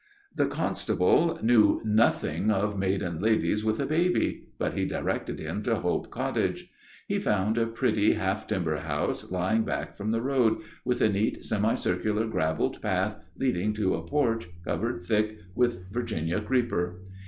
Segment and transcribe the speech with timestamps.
[0.33, 5.75] The constable knew nothing of maiden ladies with a baby, but he directed him to
[5.75, 6.71] Hope Cottage.
[7.07, 11.45] He found a pretty half timber house lying back from the road, with a neat
[11.45, 17.03] semi circular gravelled path leading to a porch covered thick with Virginia creeper.